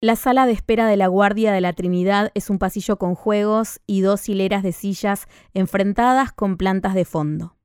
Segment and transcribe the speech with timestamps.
[0.00, 3.80] La sala de espera de la Guardia de la Trinidad es un pasillo con juegos
[3.84, 7.56] y dos hileras de sillas enfrentadas con plantas de fondo.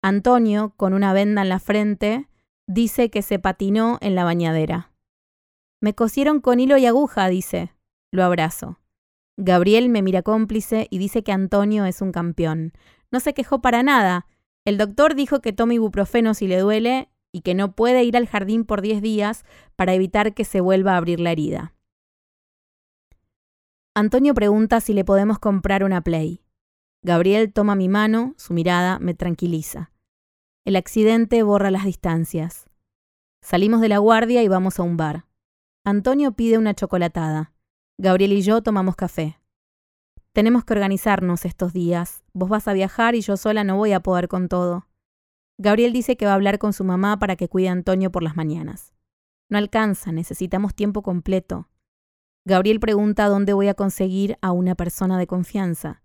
[0.00, 2.28] Antonio, con una venda en la frente,
[2.68, 4.92] dice que se patinó en la bañadera.
[5.80, 7.74] Me cosieron con hilo y aguja, dice.
[8.12, 8.78] Lo abrazo.
[9.36, 12.74] Gabriel me mira cómplice y dice que Antonio es un campeón.
[13.10, 14.28] No se quejó para nada.
[14.64, 18.26] El doctor dijo que tome ibuprofeno si le duele y que no puede ir al
[18.26, 19.44] jardín por 10 días
[19.76, 21.74] para evitar que se vuelva a abrir la herida.
[23.94, 26.42] Antonio pregunta si le podemos comprar una Play.
[27.02, 29.90] Gabriel toma mi mano, su mirada me tranquiliza.
[30.64, 32.68] El accidente borra las distancias.
[33.42, 35.26] Salimos de la guardia y vamos a un bar.
[35.84, 37.54] Antonio pide una chocolatada.
[37.98, 39.40] Gabriel y yo tomamos café.
[40.32, 42.22] Tenemos que organizarnos estos días.
[42.32, 44.86] Vos vas a viajar y yo sola no voy a poder con todo.
[45.62, 48.22] Gabriel dice que va a hablar con su mamá para que cuide a Antonio por
[48.22, 48.94] las mañanas.
[49.50, 51.68] No alcanza, necesitamos tiempo completo.
[52.46, 56.02] Gabriel pregunta dónde voy a conseguir a una persona de confianza.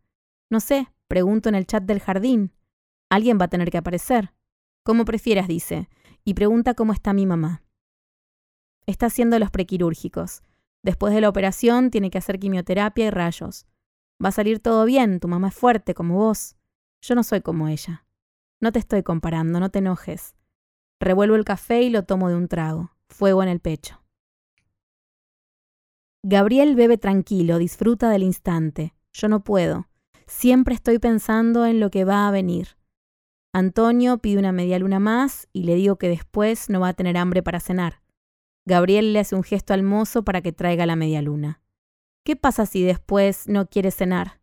[0.50, 2.52] No sé, pregunto en el chat del jardín.
[3.10, 4.34] Alguien va a tener que aparecer.
[4.84, 5.88] Como prefieras, dice,
[6.26, 7.64] y pregunta cómo está mi mamá.
[8.88, 10.44] Está haciendo los prequirúrgicos.
[10.84, 13.68] Después de la operación tiene que hacer quimioterapia y rayos.
[14.22, 16.58] Va a salir todo bien, tu mamá es fuerte como vos.
[17.02, 18.05] Yo no soy como ella.
[18.62, 20.36] No te estoy comparando, no te enojes.
[21.00, 22.92] Revuelvo el café y lo tomo de un trago.
[23.10, 24.02] Fuego en el pecho.
[26.24, 28.96] Gabriel bebe tranquilo, disfruta del instante.
[29.14, 29.88] Yo no puedo.
[30.26, 32.78] Siempre estoy pensando en lo que va a venir.
[33.54, 37.16] Antonio pide una media luna más y le digo que después no va a tener
[37.18, 38.02] hambre para cenar.
[38.66, 41.62] Gabriel le hace un gesto al mozo para que traiga la media luna.
[42.26, 44.42] ¿Qué pasa si después no quiere cenar?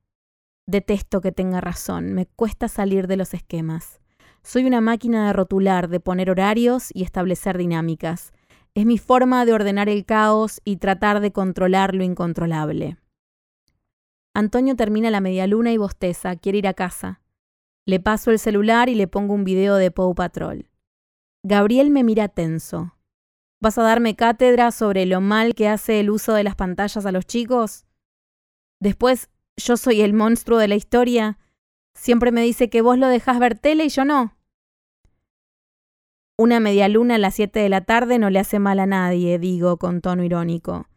[0.68, 4.01] Detesto que tenga razón, me cuesta salir de los esquemas.
[4.42, 8.32] Soy una máquina de rotular, de poner horarios y establecer dinámicas.
[8.74, 12.96] Es mi forma de ordenar el caos y tratar de controlar lo incontrolable.
[14.34, 17.20] Antonio termina la media luna y bosteza, quiere ir a casa.
[17.86, 20.68] Le paso el celular y le pongo un video de Pow Patrol.
[21.44, 22.96] Gabriel me mira tenso.
[23.60, 27.12] ¿Vas a darme cátedra sobre lo mal que hace el uso de las pantallas a
[27.12, 27.84] los chicos?
[28.80, 31.38] Después, yo soy el monstruo de la historia
[32.02, 34.36] Siempre me dice que vos lo dejás ver tele y yo no.
[36.36, 39.38] Una media luna a las siete de la tarde no le hace mal a nadie,
[39.38, 40.88] digo con tono irónico.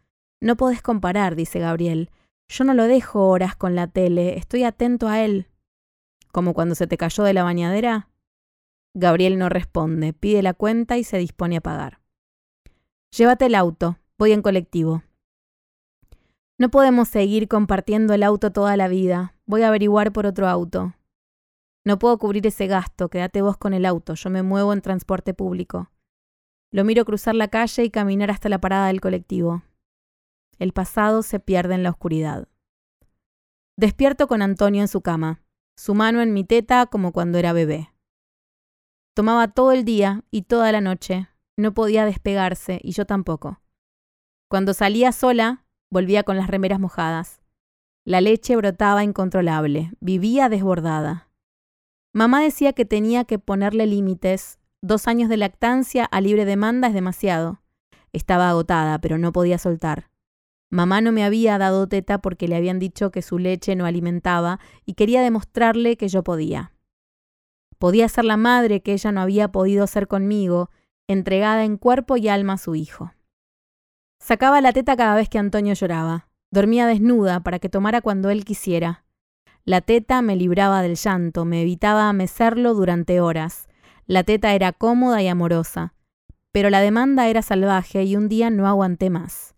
[0.41, 2.09] No podés comparar, dice Gabriel.
[2.47, 5.45] Yo no lo dejo horas con la tele, estoy atento a él.
[6.31, 8.09] ¿Como cuando se te cayó de la bañadera?
[8.95, 11.99] Gabriel no responde, pide la cuenta y se dispone a pagar.
[13.15, 15.03] Llévate el auto, voy en colectivo.
[16.57, 19.35] No podemos seguir compartiendo el auto toda la vida.
[19.45, 20.93] Voy a averiguar por otro auto.
[21.83, 25.33] No puedo cubrir ese gasto, quédate vos con el auto, yo me muevo en transporte
[25.33, 25.91] público.
[26.71, 29.63] Lo miro cruzar la calle y caminar hasta la parada del colectivo.
[30.57, 32.47] El pasado se pierde en la oscuridad.
[33.77, 35.43] Despierto con Antonio en su cama,
[35.77, 37.91] su mano en mi teta como cuando era bebé.
[39.13, 41.27] Tomaba todo el día y toda la noche,
[41.57, 43.61] no podía despegarse y yo tampoco.
[44.49, 47.41] Cuando salía sola, Volvía con las remeras mojadas.
[48.03, 51.29] La leche brotaba incontrolable, vivía desbordada.
[52.13, 54.59] Mamá decía que tenía que ponerle límites.
[54.81, 57.61] Dos años de lactancia a libre demanda es demasiado.
[58.13, 60.09] Estaba agotada, pero no podía soltar.
[60.69, 64.59] Mamá no me había dado teta porque le habían dicho que su leche no alimentaba
[64.85, 66.71] y quería demostrarle que yo podía.
[67.77, 70.69] Podía ser la madre que ella no había podido ser conmigo,
[71.07, 73.11] entregada en cuerpo y alma a su hijo.
[74.25, 76.29] Sacaba la teta cada vez que Antonio lloraba.
[76.49, 79.05] Dormía desnuda para que tomara cuando él quisiera.
[79.65, 83.67] La teta me libraba del llanto, me evitaba mecerlo durante horas.
[84.07, 85.93] La teta era cómoda y amorosa.
[86.51, 89.53] Pero la demanda era salvaje y un día no aguanté más.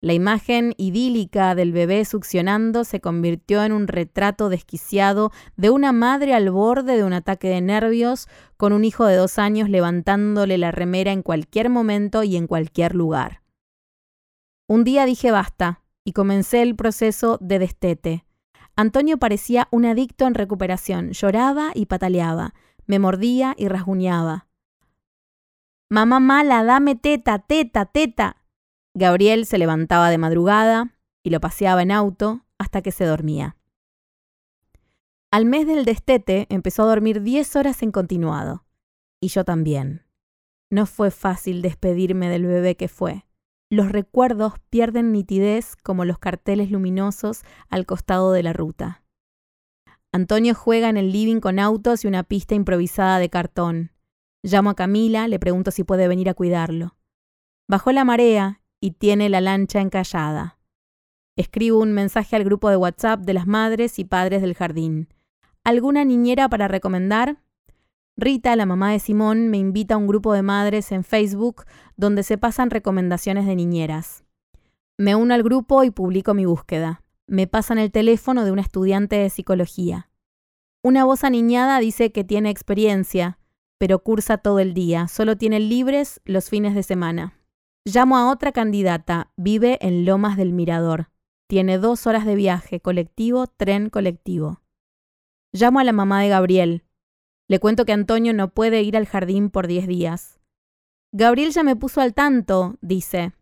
[0.00, 6.34] La imagen idílica del bebé succionando se convirtió en un retrato desquiciado de una madre
[6.34, 8.26] al borde de un ataque de nervios,
[8.56, 12.96] con un hijo de dos años levantándole la remera en cualquier momento y en cualquier
[12.96, 13.40] lugar.
[14.70, 18.24] Un día dije basta y comencé el proceso de destete.
[18.76, 22.54] Antonio parecía un adicto en recuperación, lloraba y pataleaba,
[22.86, 24.46] me mordía y rasguñaba.
[25.88, 28.44] Mamá mala, dame teta, teta, teta.
[28.94, 33.56] Gabriel se levantaba de madrugada y lo paseaba en auto hasta que se dormía.
[35.32, 38.64] Al mes del destete empezó a dormir diez horas en continuado.
[39.20, 40.06] Y yo también.
[40.70, 43.24] No fue fácil despedirme del bebé que fue.
[43.72, 49.04] Los recuerdos pierden nitidez como los carteles luminosos al costado de la ruta.
[50.12, 53.92] Antonio juega en el living con autos y una pista improvisada de cartón.
[54.42, 56.96] Llamo a Camila, le pregunto si puede venir a cuidarlo.
[57.68, 60.58] Bajó la marea y tiene la lancha encallada.
[61.36, 65.14] Escribo un mensaje al grupo de WhatsApp de las madres y padres del jardín.
[65.62, 67.40] ¿Alguna niñera para recomendar?
[68.20, 71.64] Rita, la mamá de Simón, me invita a un grupo de madres en Facebook
[71.96, 74.24] donde se pasan recomendaciones de niñeras.
[74.98, 77.02] Me uno al grupo y publico mi búsqueda.
[77.26, 80.10] Me pasan el teléfono de una estudiante de psicología.
[80.82, 83.38] Una voz aniñada dice que tiene experiencia,
[83.78, 87.34] pero cursa todo el día, solo tiene libres los fines de semana.
[87.86, 91.08] Llamo a otra candidata, vive en Lomas del Mirador.
[91.48, 94.60] Tiene dos horas de viaje, colectivo, tren colectivo.
[95.52, 96.84] Llamo a la mamá de Gabriel.
[97.50, 100.38] Le cuento que Antonio no puede ir al jardín por diez días.
[101.10, 103.32] Gabriel ya me puso al tanto, dice.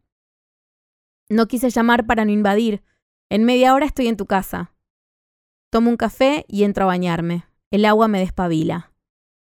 [1.28, 2.82] No quise llamar para no invadir.
[3.28, 4.72] En media hora estoy en tu casa.
[5.69, 7.44] Tomo un café y entro a bañarme.
[7.70, 8.94] El agua me despabila.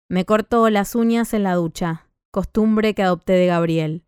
[0.07, 4.05] Me corto las uñas en la ducha, costumbre que adopté de Gabriel.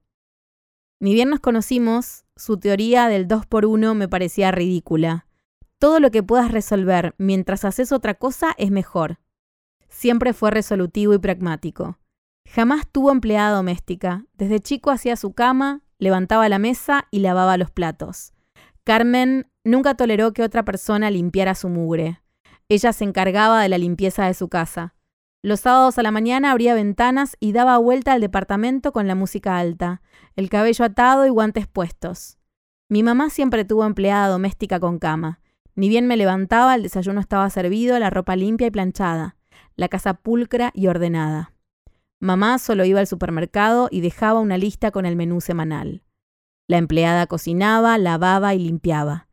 [1.01, 5.27] Ni bien nos conocimos, su teoría del 2 por 1 me parecía ridícula.
[5.77, 9.19] Todo lo que puedas resolver mientras haces otra cosa es mejor.
[9.89, 11.97] Siempre fue resolutivo y pragmático.
[12.47, 14.25] Jamás tuvo empleada doméstica.
[14.33, 18.33] Desde chico hacía su cama, levantaba la mesa y lavaba los platos.
[18.83, 22.21] Carmen nunca toleró que otra persona limpiara su mugre.
[22.69, 24.93] Ella se encargaba de la limpieza de su casa.
[25.41, 29.57] Los sábados a la mañana abría ventanas y daba vuelta al departamento con la música
[29.57, 30.01] alta,
[30.35, 32.37] el cabello atado y guantes puestos.
[32.89, 35.39] Mi mamá siempre tuvo empleada doméstica con cama.
[35.75, 39.36] Ni bien me levantaba, el desayuno estaba servido, la ropa limpia y planchada,
[39.77, 41.53] la casa pulcra y ordenada.
[42.19, 46.03] Mamá solo iba al supermercado y dejaba una lista con el menú semanal.
[46.67, 49.29] La empleada cocinaba, lavaba y limpiaba.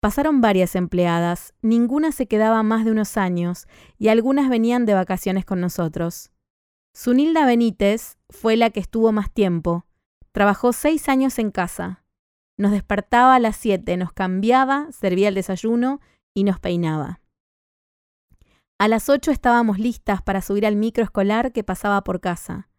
[0.00, 3.66] Pasaron varias empleadas, ninguna se quedaba más de unos años
[3.98, 6.30] y algunas venían de vacaciones con nosotros.
[6.94, 9.84] Sunilda Benítez fue la que estuvo más tiempo.
[10.32, 12.04] Trabajó seis años en casa.
[12.56, 16.00] Nos despertaba a las siete, nos cambiaba, servía el desayuno
[16.32, 17.19] y nos peinaba.
[18.80, 22.70] A las ocho estábamos listas para subir al micro escolar que pasaba por casa.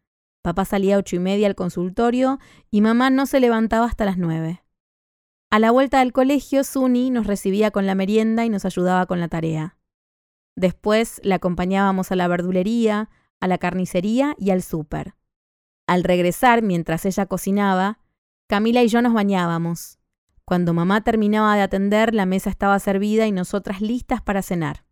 [0.42, 2.40] Papá salía a ocho y media al consultorio
[2.72, 4.64] y mamá no se levantaba hasta las nueve.
[5.52, 9.20] A la vuelta del colegio, Suni nos recibía con la merienda y nos ayudaba con
[9.20, 9.78] la tarea.
[10.56, 15.14] Después la acompañábamos a la verdulería, a la carnicería y al súper.
[15.86, 18.00] Al regresar, mientras ella cocinaba,
[18.48, 20.00] Camila y yo nos bañábamos.
[20.46, 24.84] Cuando mamá terminaba de atender, la mesa estaba servida y nosotras listas para cenar.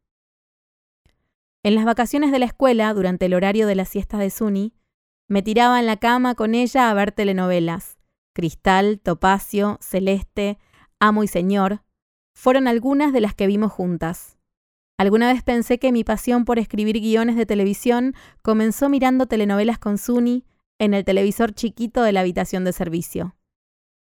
[1.69, 4.73] En las vacaciones de la escuela, durante el horario de la siesta de Suni,
[5.27, 7.99] me tiraba en la cama con ella a ver telenovelas.
[8.33, 10.57] Cristal, Topacio, Celeste,
[10.99, 11.83] Amo y Señor,
[12.33, 14.39] fueron algunas de las que vimos juntas.
[14.97, 19.99] Alguna vez pensé que mi pasión por escribir guiones de televisión comenzó mirando telenovelas con
[19.99, 20.45] Suni
[20.79, 23.35] en el televisor chiquito de la habitación de servicio.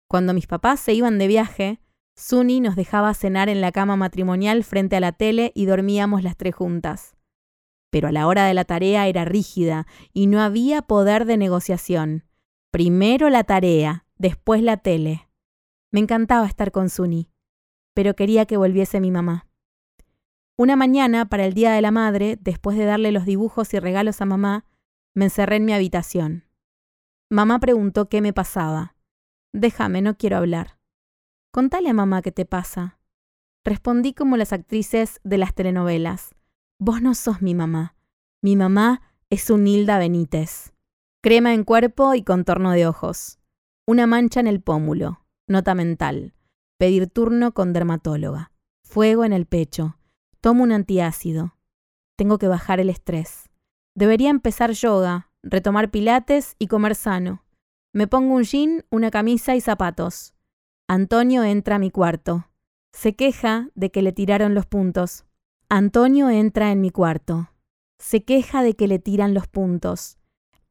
[0.08, 1.82] Cuando mis papás se iban de viaje,
[2.16, 6.38] Suni nos dejaba cenar en la cama matrimonial frente a la tele y dormíamos las
[6.38, 7.19] tres juntas
[7.90, 12.26] pero a la hora de la tarea era rígida y no había poder de negociación.
[12.72, 15.28] Primero la tarea, después la tele.
[15.92, 17.30] Me encantaba estar con Suni,
[17.94, 19.48] pero quería que volviese mi mamá.
[20.58, 24.22] Una mañana, para el Día de la Madre, después de darle los dibujos y regalos
[24.22, 24.66] a mamá,
[25.16, 26.46] me encerré en mi habitación.
[27.30, 28.96] Mamá preguntó qué me pasaba.
[29.54, 30.78] Déjame, no quiero hablar.
[31.52, 33.00] Contale a mamá qué te pasa.
[33.64, 36.36] Respondí como las actrices de las telenovelas.
[36.82, 37.98] Vos no sos mi mamá.
[38.42, 40.72] Mi mamá es Unilda Benítez.
[41.22, 43.38] Crema en cuerpo y contorno de ojos.
[43.86, 45.26] Una mancha en el pómulo.
[45.46, 46.34] Nota mental.
[46.78, 48.54] Pedir turno con dermatóloga.
[48.86, 49.98] Fuego en el pecho.
[50.40, 51.58] Tomo un antiácido.
[52.16, 53.50] Tengo que bajar el estrés.
[53.94, 57.44] Debería empezar yoga, retomar pilates y comer sano.
[57.92, 60.34] Me pongo un jean, una camisa y zapatos.
[60.88, 62.48] Antonio entra a mi cuarto.
[62.94, 65.26] Se queja de que le tiraron los puntos.
[65.72, 67.52] Antonio entra en mi cuarto.
[68.00, 70.18] Se queja de que le tiran los puntos.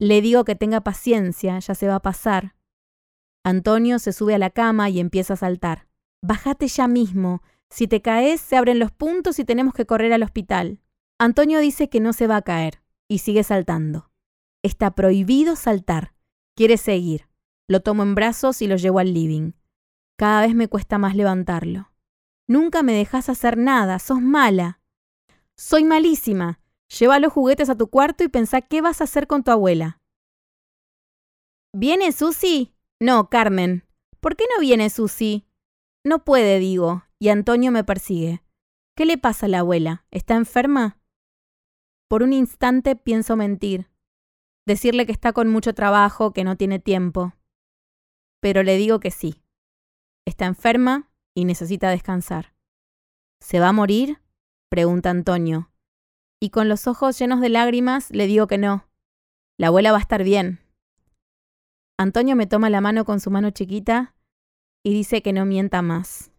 [0.00, 2.57] Le digo que tenga paciencia, ya se va a pasar.
[3.45, 5.87] Antonio se sube a la cama y empieza a saltar.
[6.21, 7.43] Bájate ya mismo.
[7.71, 10.81] Si te caes, se abren los puntos y tenemos que correr al hospital.
[11.21, 14.11] Antonio dice que no se va a caer y sigue saltando.
[14.64, 16.12] Está prohibido saltar.
[16.57, 17.28] Quiere seguir.
[17.69, 19.52] Lo tomo en brazos y lo llevo al living.
[20.17, 21.93] Cada vez me cuesta más levantarlo.
[22.49, 24.77] Nunca me dejas hacer nada, sos mala.
[25.58, 26.60] Soy malísima.
[26.98, 30.00] Lleva los juguetes a tu cuarto y pensá qué vas a hacer con tu abuela.
[31.74, 32.76] ¿Viene Susi?
[33.00, 33.84] No, Carmen.
[34.20, 35.48] ¿Por qué no viene Susi?
[36.04, 38.42] No puede, digo, y Antonio me persigue.
[38.96, 40.06] ¿Qué le pasa a la abuela?
[40.12, 41.00] ¿Está enferma?
[42.08, 43.90] Por un instante pienso mentir.
[44.64, 47.34] Decirle que está con mucho trabajo, que no tiene tiempo.
[48.40, 49.42] pero le digo que sí.
[50.24, 52.54] Está enferma y necesita descansar.
[53.40, 54.20] ¿Se va a morir?
[54.68, 55.70] Pregunta Antonio.
[56.40, 58.88] Y con los ojos llenos de lágrimas le digo que no.
[59.58, 60.60] La abuela va a estar bien.
[61.98, 64.14] Antonio me toma la mano con su mano chiquita
[64.84, 66.30] y dice que no mienta más.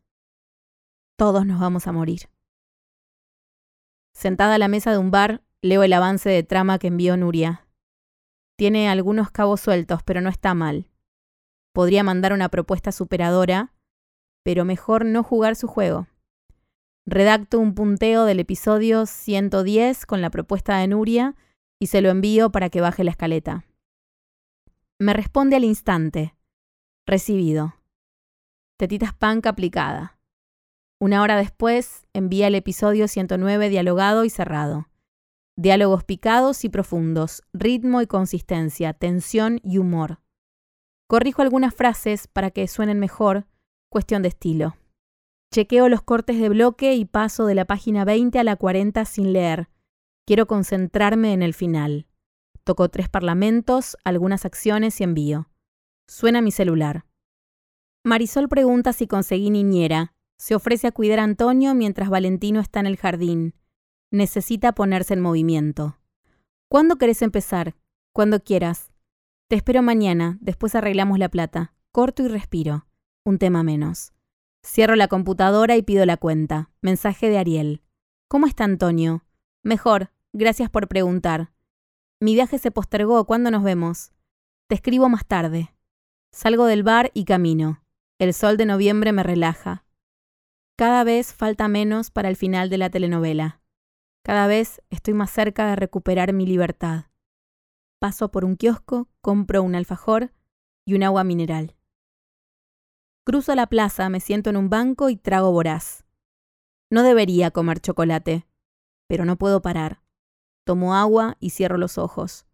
[1.18, 2.30] Todos nos vamos a morir.
[4.14, 7.68] Sentada a la mesa de un bar, leo el avance de trama que envió Nuria.
[8.58, 10.90] Tiene algunos cabos sueltos, pero no está mal.
[11.74, 13.74] Podría mandar una propuesta superadora,
[14.44, 16.08] pero mejor no jugar su juego.
[17.12, 21.36] Redacto un punteo del episodio 110 con la propuesta de Nuria
[21.80, 23.66] y se lo envío para que baje la escaleta.
[25.00, 26.36] Me responde al instante.
[27.08, 27.74] Recibido.
[28.78, 30.20] Tetitas panca aplicada.
[31.00, 34.88] Una hora después, envía el episodio 109 dialogado y cerrado.
[35.58, 40.20] Diálogos picados y profundos, ritmo y consistencia, tensión y humor.
[41.08, 43.48] Corrijo algunas frases para que suenen mejor,
[43.90, 44.76] cuestión de estilo.
[45.52, 49.34] Chequeo los cortes de bloque y paso de la página 20 a la 40 sin
[49.34, 49.70] leer.
[50.28, 52.06] Quiero concentrarme en el final.
[52.64, 55.50] Toco tres parlamentos, algunas acciones y envío.
[56.08, 57.06] Suena mi celular.
[58.04, 62.86] Marisol pregunta si conseguí niñera, se ofrece a cuidar a Antonio mientras Valentino está en
[62.86, 63.56] el jardín.
[64.12, 65.98] Necesita ponerse en movimiento.
[66.70, 67.76] ¿Cuándo querés empezar?
[68.14, 68.92] Cuando quieras.
[69.48, 71.74] Te espero mañana, después arreglamos la plata.
[71.92, 72.86] Corto y respiro.
[73.26, 74.14] Un tema menos.
[74.66, 76.70] Cierro la computadora y pido la cuenta.
[76.82, 77.82] Mensaje de Ariel.
[78.28, 79.26] ¿Cómo está Antonio?
[79.64, 81.52] Mejor, gracias por preguntar.
[82.20, 84.12] Mi viaje se postergó, ¿cuándo nos vemos?
[84.68, 85.74] Te escribo más tarde.
[86.32, 87.84] Salgo del bar y camino.
[88.20, 89.86] El sol de noviembre me relaja.
[90.78, 93.62] Cada vez falta menos para el final de la telenovela.
[94.24, 97.06] Cada vez estoy más cerca de recuperar mi libertad.
[98.00, 100.32] Paso por un kiosco, compro un alfajor
[100.86, 101.76] y un agua mineral.
[103.30, 106.04] Cruzo la plaza, me siento en un banco y trago voraz.
[106.90, 108.48] No debería comer chocolate,
[109.06, 110.02] pero no puedo parar.
[110.66, 112.48] Tomo agua y cierro los ojos.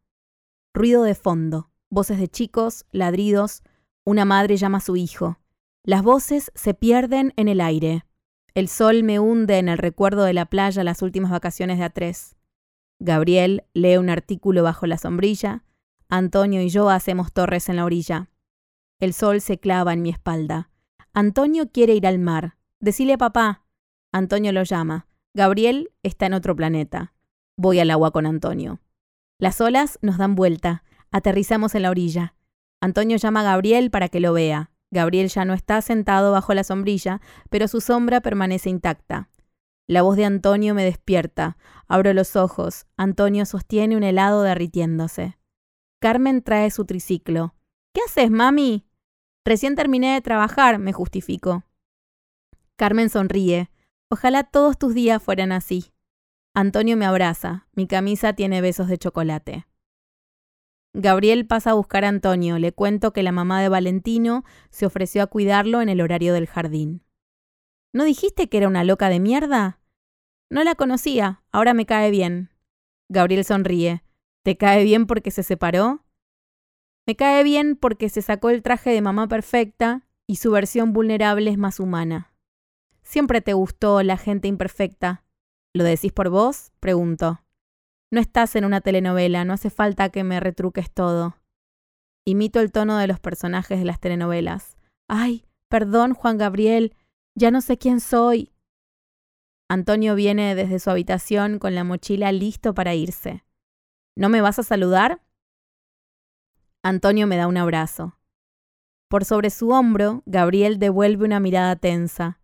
[0.74, 3.64] Ruido de fondo, voces de chicos, ladridos,
[4.04, 5.40] una madre llama a su hijo.
[5.86, 8.04] Las voces se pierden en el aire.
[8.54, 12.36] El sol me hunde en el recuerdo de la playa las últimas vacaciones de A3.
[13.00, 15.64] Gabriel lee un artículo bajo la sombrilla.
[16.10, 18.30] Antonio y yo hacemos torres en la orilla.
[19.00, 20.70] El sol se clava en mi espalda.
[21.14, 22.58] Antonio quiere ir al mar.
[22.80, 23.66] Decile a papá.
[24.14, 25.08] Antonio lo llama.
[25.34, 27.14] Gabriel está en otro planeta.
[27.58, 28.80] Voy al agua con Antonio.
[29.38, 30.84] Las olas nos dan vuelta.
[31.12, 32.36] Aterrizamos en la orilla.
[32.82, 34.72] Antonio llama a Gabriel para que lo vea.
[34.92, 39.30] Gabriel ya no está sentado bajo la sombrilla, pero su sombra permanece intacta.
[39.88, 41.58] La voz de Antonio me despierta.
[41.88, 42.86] Abro los ojos.
[42.96, 45.38] Antonio sostiene un helado derritiéndose.
[46.00, 47.56] Carmen trae su triciclo.
[47.96, 48.86] ¿Qué haces, mami?
[49.46, 51.64] Recién terminé de trabajar, me justifico.
[52.76, 53.72] Carmen sonríe.
[54.10, 55.94] Ojalá todos tus días fueran así.
[56.54, 57.70] Antonio me abraza.
[57.72, 59.66] Mi camisa tiene besos de chocolate.
[60.94, 65.24] Gabriel pasa a buscar a Antonio, le cuento que la mamá de Valentino se ofreció
[65.24, 67.02] a cuidarlo en el horario del jardín.
[67.94, 69.80] ¿No dijiste que era una loca de mierda?
[70.50, 72.50] No la conocía, ahora me cae bien.
[73.08, 74.04] Gabriel sonríe.
[74.44, 76.05] ¿Te cae bien porque se separó?
[77.08, 81.52] Me cae bien porque se sacó el traje de mamá perfecta y su versión vulnerable
[81.52, 82.34] es más humana.
[83.04, 85.24] Siempre te gustó la gente imperfecta.
[85.74, 86.72] ¿Lo decís por vos?
[86.80, 87.42] Pregunto.
[88.12, 91.36] No estás en una telenovela, no hace falta que me retruques todo.
[92.26, 94.78] Imito el tono de los personajes de las telenovelas.
[95.08, 96.96] Ay, perdón, Juan Gabriel,
[97.36, 98.52] ya no sé quién soy.
[99.70, 103.44] Antonio viene desde su habitación con la mochila listo para irse.
[104.16, 105.22] ¿No me vas a saludar?
[106.88, 108.16] Antonio me da un abrazo.
[109.10, 112.40] Por sobre su hombro, Gabriel devuelve una mirada tensa.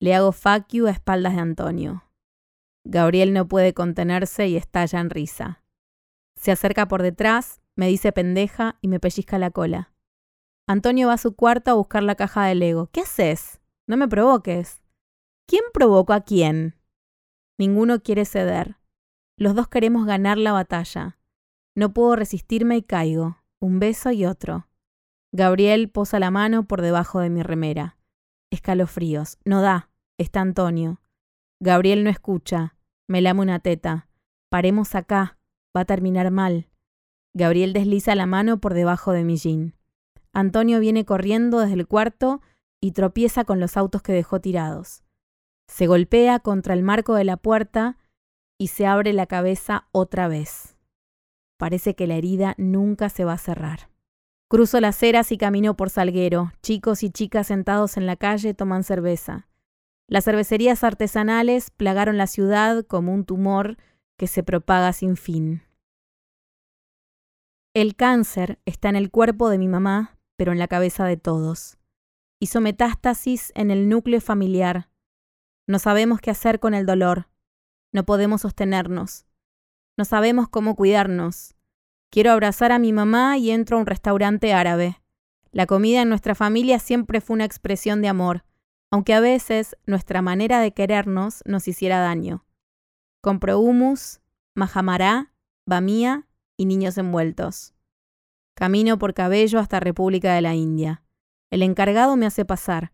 [0.00, 2.02] Le hago fuck a espaldas de Antonio.
[2.82, 5.62] Gabriel no puede contenerse y estalla en risa.
[6.34, 9.92] Se acerca por detrás, me dice pendeja y me pellizca la cola.
[10.66, 12.88] Antonio va a su cuarto a buscar la caja de Lego.
[12.90, 13.60] ¿Qué haces?
[13.86, 14.82] No me provoques.
[15.46, 16.74] ¿Quién provocó a quién?
[17.58, 18.76] Ninguno quiere ceder.
[19.36, 21.16] Los dos queremos ganar la batalla.
[21.76, 23.38] No puedo resistirme y caigo.
[23.60, 24.68] Un beso y otro.
[25.32, 27.96] Gabriel posa la mano por debajo de mi remera.
[28.50, 29.38] Escalofríos.
[29.44, 29.90] No da.
[30.16, 31.00] Está Antonio.
[31.60, 32.76] Gabriel no escucha.
[33.08, 34.08] Me lame una teta.
[34.48, 35.38] Paremos acá.
[35.76, 36.68] Va a terminar mal.
[37.34, 39.74] Gabriel desliza la mano por debajo de mi jean.
[40.32, 42.40] Antonio viene corriendo desde el cuarto
[42.80, 45.02] y tropieza con los autos que dejó tirados.
[45.66, 47.98] Se golpea contra el marco de la puerta
[48.56, 50.77] y se abre la cabeza otra vez.
[51.58, 53.90] Parece que la herida nunca se va a cerrar.
[54.48, 56.52] Cruzo las ceras y camino por Salguero.
[56.62, 59.46] Chicos y chicas sentados en la calle toman cerveza.
[60.06, 63.76] Las cervecerías artesanales plagaron la ciudad como un tumor
[64.16, 65.62] que se propaga sin fin.
[67.74, 71.76] El cáncer está en el cuerpo de mi mamá, pero en la cabeza de todos.
[72.40, 74.88] Hizo metástasis en el núcleo familiar.
[75.66, 77.28] No sabemos qué hacer con el dolor.
[77.92, 79.27] No podemos sostenernos.
[79.98, 81.56] No sabemos cómo cuidarnos.
[82.08, 85.02] Quiero abrazar a mi mamá y entro a un restaurante árabe.
[85.50, 88.44] La comida en nuestra familia siempre fue una expresión de amor,
[88.92, 92.46] aunque a veces nuestra manera de querernos nos hiciera daño.
[93.20, 94.20] Compro humus,
[94.54, 95.32] majamará,
[95.66, 97.74] bamía y niños envueltos.
[98.54, 101.02] Camino por cabello hasta República de la India.
[101.50, 102.92] El encargado me hace pasar.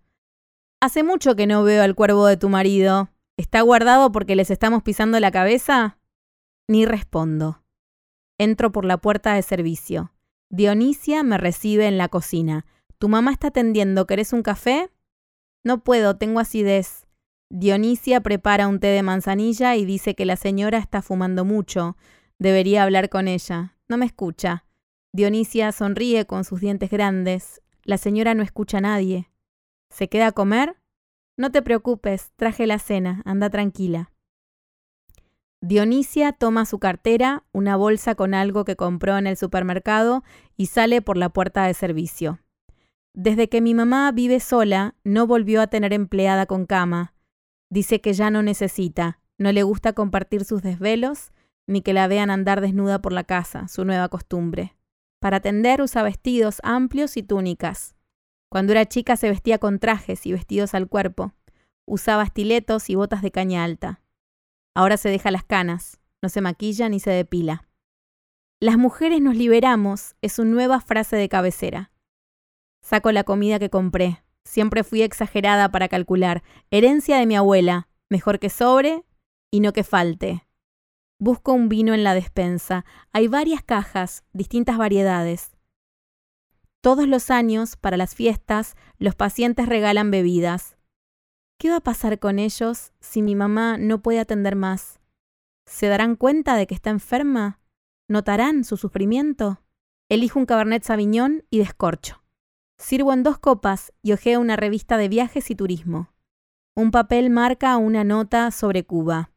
[0.81, 3.11] Hace mucho que no veo al cuervo de tu marido.
[3.37, 5.99] ¿Está guardado porque les estamos pisando la cabeza?
[6.67, 7.63] Ni respondo.
[8.39, 10.13] Entro por la puerta de servicio.
[10.51, 12.65] Dionisia me recibe en la cocina.
[12.99, 14.07] ¿Tu mamá está atendiendo?
[14.07, 14.91] ¿Querés un café?
[15.63, 17.07] No puedo, tengo acidez.
[17.51, 21.99] Dionisia prepara un té de manzanilla y dice que la señora está fumando mucho.
[22.39, 23.77] Debería hablar con ella.
[23.87, 24.65] No me escucha.
[25.13, 27.61] Dionisia sonríe con sus dientes grandes.
[27.83, 29.31] La señora no escucha a nadie.
[29.91, 30.77] ¿Se queda a comer?
[31.37, 34.14] No te preocupes, traje la cena, anda tranquila.
[35.67, 40.23] Dionisia toma su cartera, una bolsa con algo que compró en el supermercado
[40.59, 42.39] y sale por la puerta de servicio.
[43.15, 47.15] Desde que mi mamá vive sola, no volvió a tener empleada con cama.
[47.71, 51.33] Dice que ya no necesita, no le gusta compartir sus desvelos
[51.67, 54.77] ni que la vean andar desnuda por la casa, su nueva costumbre.
[55.19, 57.97] Para atender usa vestidos amplios y túnicas.
[58.51, 61.33] Cuando era chica se vestía con trajes y vestidos al cuerpo.
[61.87, 64.04] Usaba estiletos y botas de caña alta.
[64.75, 67.69] Ahora se deja las canas, no se maquilla ni se depila.
[68.61, 71.93] Las mujeres nos liberamos es su nueva frase de cabecera.
[72.83, 74.25] Saco la comida que compré.
[74.45, 76.43] Siempre fui exagerada para calcular.
[76.71, 77.89] Herencia de mi abuela.
[78.11, 79.05] Mejor que sobre
[79.51, 80.47] y no que falte.
[81.19, 82.85] Busco un vino en la despensa.
[83.13, 85.53] Hay varias cajas, distintas variedades.
[86.81, 90.77] Todos los años, para las fiestas, los pacientes regalan bebidas.
[91.59, 95.01] ¿Qué va a pasar con ellos si mi mamá no puede atender más?
[95.67, 97.61] ¿Se darán cuenta de que está enferma?
[98.09, 99.63] ¿Notarán su sufrimiento?
[100.11, 102.23] Elijo un Cabernet Sauvignon y descorcho.
[102.77, 106.11] Sirvo en dos copas y ojeo una revista de viajes y turismo.
[106.77, 109.31] Un papel marca una nota sobre Cuba.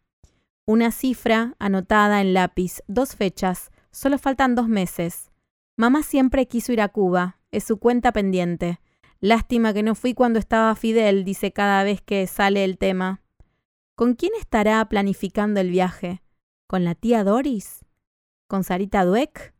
[0.65, 5.31] Una cifra anotada en lápiz, dos fechas, solo faltan dos meses.
[5.77, 8.79] Mamá siempre quiso ir a Cuba, es su cuenta pendiente.
[9.19, 13.21] Lástima que no fui cuando estaba Fidel, dice cada vez que sale el tema.
[13.95, 16.21] ¿Con quién estará planificando el viaje?
[16.67, 17.83] ¿Con la tía Doris?
[18.47, 19.55] ¿Con Sarita Dueck?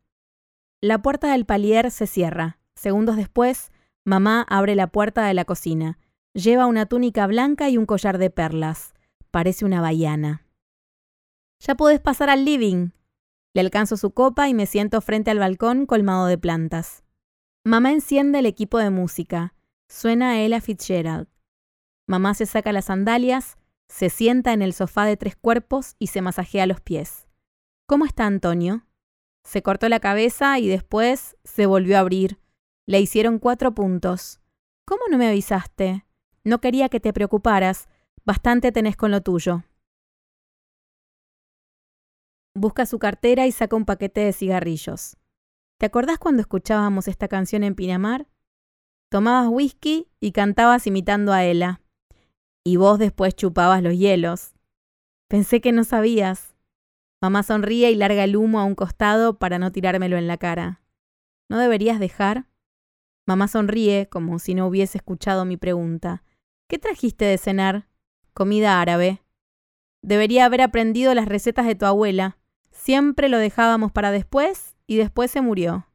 [0.80, 2.60] La puerta del palier se cierra.
[2.76, 3.72] Segundos después,
[4.06, 5.98] mamá abre la puerta de la cocina.
[6.34, 8.93] Lleva una túnica blanca y un collar de perlas.
[9.32, 10.46] Parece una baiana.
[11.60, 12.91] Ya podés pasar al living.
[13.56, 17.04] Le alcanzo su copa y me siento frente al balcón colmado de plantas.
[17.67, 19.53] Mamá enciende el equipo de música.
[19.89, 21.27] Suena Ella Fitzgerald.
[22.08, 23.58] Mamá se saca las sandalias,
[23.89, 27.27] se sienta en el sofá de tres cuerpos y se masajea los pies.
[27.86, 28.88] ¿Cómo está Antonio?
[29.43, 32.39] Se cortó la cabeza y después se volvió a abrir.
[32.86, 34.39] Le hicieron cuatro puntos.
[34.86, 36.06] ¿Cómo no me avisaste?
[36.45, 37.89] No quería que te preocuparas.
[38.23, 39.65] Bastante tenés con lo tuyo.
[42.56, 45.16] Busca su cartera y saca un paquete de cigarrillos.
[45.80, 48.28] ¿Te acordás cuando escuchábamos esta canción en Pinamar?
[49.12, 51.82] Tomabas whisky y cantabas imitando a Ella.
[52.66, 54.56] Y vos después chupabas los hielos.
[55.30, 56.56] Pensé que no sabías.
[57.22, 60.82] Mamá sonríe y larga el humo a un costado para no tirármelo en la cara.
[61.48, 62.48] ¿No deberías dejar?
[63.28, 66.24] Mamá sonríe como si no hubiese escuchado mi pregunta.
[66.68, 67.88] ¿Qué trajiste de cenar?
[68.34, 69.22] Comida árabe.
[70.02, 72.40] Debería haber aprendido las recetas de tu abuela.
[72.72, 75.88] Siempre lo dejábamos para después y después se murió.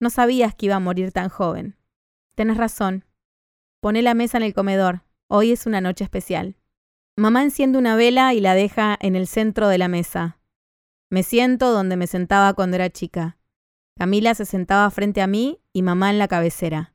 [0.00, 1.76] No sabías que iba a morir tan joven.
[2.34, 3.04] Tenés razón.
[3.80, 5.02] Poné la mesa en el comedor.
[5.28, 6.56] Hoy es una noche especial.
[7.16, 10.38] Mamá enciende una vela y la deja en el centro de la mesa.
[11.10, 13.38] Me siento donde me sentaba cuando era chica.
[13.98, 16.94] Camila se sentaba frente a mí y mamá en la cabecera.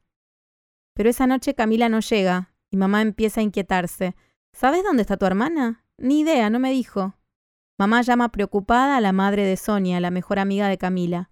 [0.93, 4.15] Pero esa noche Camila no llega y mamá empieza a inquietarse.
[4.53, 5.83] ¿Sabes dónde está tu hermana?
[5.97, 7.15] Ni idea, no me dijo.
[7.77, 11.31] Mamá llama preocupada a la madre de Sonia, la mejor amiga de Camila.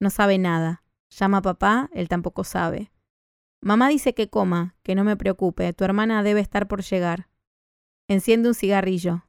[0.00, 0.82] No sabe nada.
[1.10, 2.90] Llama a papá, él tampoco sabe.
[3.62, 7.28] Mamá dice que coma, que no me preocupe, tu hermana debe estar por llegar.
[8.08, 9.26] Enciende un cigarrillo.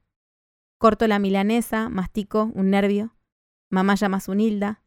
[0.78, 3.16] Corto la milanesa, mastico un nervio.
[3.70, 4.82] Mamá llama a su Nilda.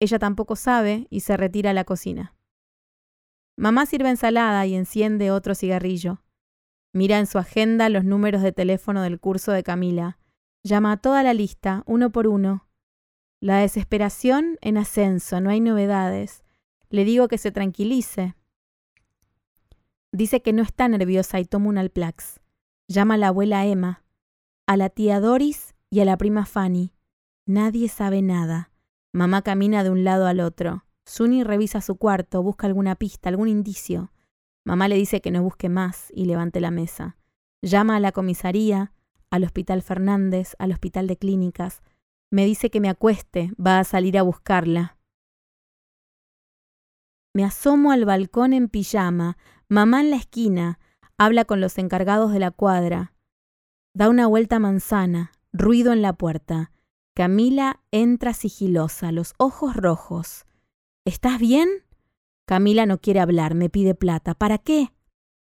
[0.00, 2.34] Ella tampoco sabe y se retira a la cocina.
[3.56, 6.22] Mamá sirve ensalada y enciende otro cigarrillo.
[6.92, 10.18] Mira en su agenda los números de teléfono del curso de Camila.
[10.62, 12.63] Llama a toda la lista, uno por uno.
[13.44, 16.44] La desesperación en ascenso, no hay novedades.
[16.88, 18.34] Le digo que se tranquilice.
[20.12, 22.40] Dice que no está nerviosa y toma un Alplax.
[22.88, 24.02] Llama a la abuela Emma,
[24.66, 26.94] a la tía Doris y a la prima Fanny.
[27.44, 28.70] Nadie sabe nada.
[29.12, 30.86] Mamá camina de un lado al otro.
[31.04, 34.10] Suni revisa su cuarto, busca alguna pista, algún indicio.
[34.64, 37.18] Mamá le dice que no busque más y levante la mesa.
[37.60, 38.94] Llama a la comisaría,
[39.30, 41.82] al Hospital Fernández, al Hospital de Clínicas.
[42.30, 44.98] Me dice que me acueste, va a salir a buscarla.
[47.34, 49.36] Me asomo al balcón en pijama,
[49.68, 50.78] mamá en la esquina,
[51.18, 53.12] habla con los encargados de la cuadra.
[53.92, 56.72] Da una vuelta manzana, ruido en la puerta.
[57.14, 60.46] Camila entra sigilosa, los ojos rojos.
[61.04, 61.68] ¿Estás bien?
[62.46, 64.34] Camila no quiere hablar, me pide plata.
[64.34, 64.92] ¿Para qué?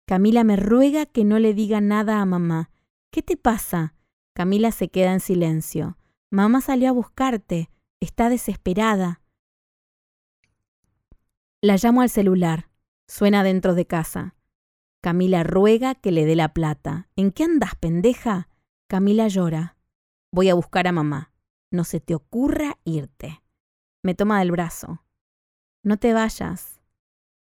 [0.05, 2.71] Camila me ruega que no le diga nada a mamá.
[3.11, 3.95] ¿Qué te pasa?
[4.33, 5.97] Camila se queda en silencio.
[6.31, 7.69] Mamá salió a buscarte.
[7.99, 9.21] Está desesperada.
[11.61, 12.69] La llamo al celular.
[13.07, 14.35] Suena dentro de casa.
[15.01, 17.09] Camila ruega que le dé la plata.
[17.15, 18.49] ¿En qué andas, pendeja?
[18.87, 19.77] Camila llora.
[20.31, 21.31] Voy a buscar a mamá.
[21.71, 23.43] No se te ocurra irte.
[24.03, 25.03] Me toma del brazo.
[25.83, 26.81] No te vayas.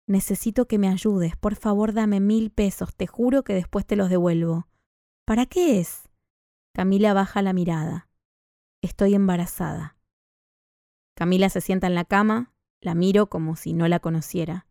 [0.08, 1.36] Necesito que me ayudes.
[1.36, 2.94] Por favor, dame mil pesos.
[2.94, 4.68] Te juro que después te los devuelvo.
[5.24, 6.08] ¿Para qué es?
[6.74, 8.08] Camila baja la mirada.
[8.82, 9.96] Estoy embarazada.
[11.14, 14.66] Camila se sienta en la cama, la miro como si no la conociera.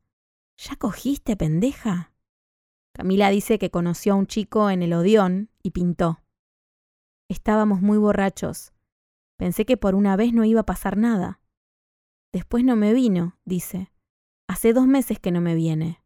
[0.58, 2.12] ¿Ya cogiste, pendeja?
[2.93, 6.19] Camila dice que conoció a un chico en el Odeón y pintó.
[7.30, 8.74] Estábamos muy borrachos.
[9.38, 11.39] Pensé que por una vez no iba a pasar nada.
[12.34, 13.93] Después no me vino, dice.
[14.50, 16.04] Hace dos meses que no me viene.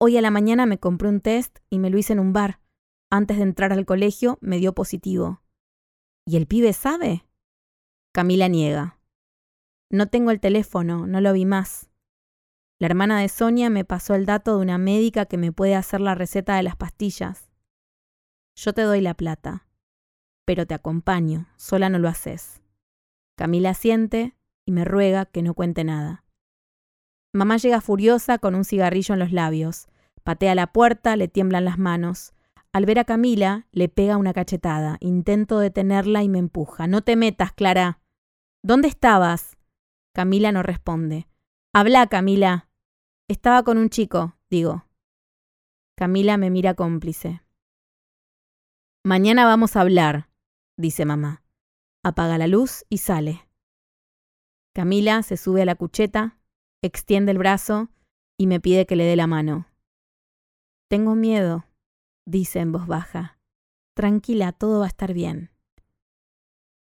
[0.00, 2.60] Hoy a la mañana me compré un test y me lo hice en un bar.
[3.08, 5.42] Antes de entrar al colegio me dio positivo.
[6.28, 7.24] ¿Y el pibe sabe?
[8.12, 8.98] Camila niega.
[9.90, 11.88] No tengo el teléfono, no lo vi más.
[12.78, 16.02] La hermana de Sonia me pasó el dato de una médica que me puede hacer
[16.02, 17.48] la receta de las pastillas.
[18.56, 19.66] Yo te doy la plata,
[20.44, 22.60] pero te acompaño, sola no lo haces.
[23.34, 24.36] Camila siente
[24.66, 26.26] y me ruega que no cuente nada.
[27.32, 29.86] Mamá llega furiosa con un cigarrillo en los labios.
[30.24, 32.34] Patea la puerta, le tiemblan las manos.
[32.72, 34.98] Al ver a Camila, le pega una cachetada.
[35.00, 36.86] Intento detenerla y me empuja.
[36.86, 38.00] No te metas, Clara.
[38.62, 39.56] ¿Dónde estabas?
[40.14, 41.28] Camila no responde.
[41.74, 42.68] Habla, Camila.
[43.28, 44.84] Estaba con un chico, digo.
[45.96, 47.42] Camila me mira cómplice.
[49.04, 50.28] Mañana vamos a hablar,
[50.76, 51.42] dice mamá
[52.08, 53.48] apaga la luz y sale.
[54.74, 56.38] Camila se sube a la cucheta,
[56.82, 57.88] extiende el brazo
[58.38, 59.66] y me pide que le dé la mano.
[60.88, 61.64] Tengo miedo,
[62.28, 63.38] dice en voz baja.
[63.94, 65.50] Tranquila, todo va a estar bien.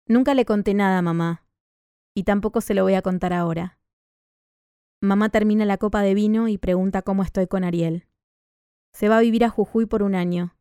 [0.07, 1.45] Nunca le conté nada a mamá,
[2.13, 3.79] y tampoco se lo voy a contar ahora.
[5.01, 8.07] Mamá termina la copa de vino y pregunta cómo estoy con Ariel.
[8.93, 10.55] Se va a vivir a Jujuy por un año.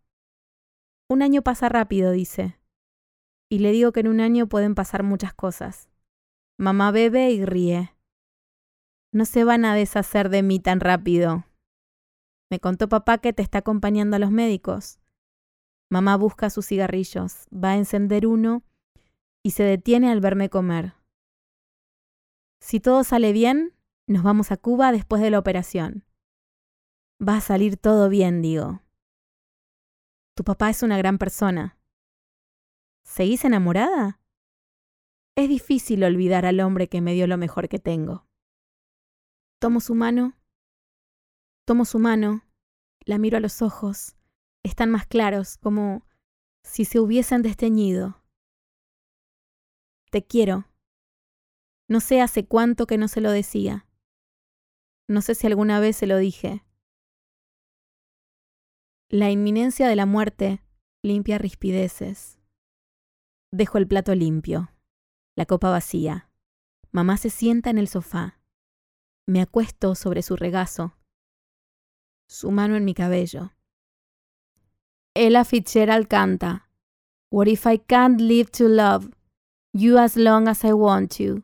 [1.09, 2.61] Un año pasa rápido, dice
[3.51, 5.91] y le digo que en un año pueden pasar muchas cosas.
[6.57, 7.93] Mamá bebe y ríe.
[9.13, 11.45] No se van a deshacer de mí tan rápido.
[12.51, 14.99] Me contó papá que te está acompañando a los médicos.
[15.89, 18.65] Mamá busca sus cigarrillos, va a encender uno
[19.45, 20.95] y se detiene al verme comer.
[22.61, 23.75] Si todo sale bien,
[24.07, 26.05] nos vamos a Cuba después de la operación.
[27.27, 28.83] Va a salir todo bien, digo.
[30.37, 31.79] Tu papá es una gran persona.
[33.05, 34.21] ¿Seguís enamorada?
[35.37, 38.27] Es difícil olvidar al hombre que me dio lo mejor que tengo.
[39.61, 40.35] Tomo su mano,
[41.71, 42.43] tomo su mano,
[43.05, 44.17] la miro a los ojos,
[44.65, 46.05] están más claros, como
[46.65, 48.25] si se hubiesen desteñido.
[50.11, 50.65] Te quiero.
[51.89, 53.87] No sé hace cuánto que no se lo decía.
[55.09, 56.65] No sé si alguna vez se lo dije.
[59.09, 60.65] La inminencia de la muerte
[61.05, 62.41] limpia rispideces.
[63.53, 64.73] Dejo el plato limpio,
[65.37, 66.33] la copa vacía.
[66.91, 68.41] Mamá se sienta en el sofá.
[69.25, 70.97] Me acuesto sobre su regazo,
[72.31, 73.51] su mano en mi cabello.
[75.17, 76.69] Ella Fitzgerald canta,
[77.31, 79.11] What if I can't live to love
[79.73, 81.43] you as long as I want to,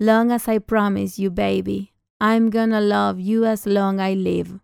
[0.00, 4.58] long as I promise you, baby, I'm gonna love you as long I live.